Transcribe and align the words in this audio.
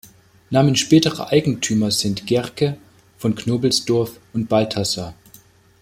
Namen 0.49 0.75
späterer 0.75 1.27
Eigentümer 1.31 1.91
sind 1.91 2.25
Gehrke, 2.25 2.75
von 3.19 3.35
Knobelsdorf 3.35 4.17
und 4.33 4.49
Balthasar. 4.49 5.13